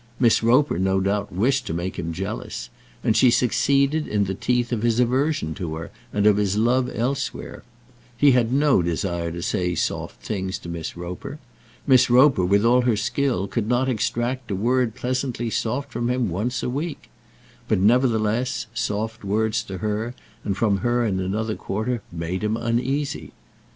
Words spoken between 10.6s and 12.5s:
Miss Roper. Miss Roper,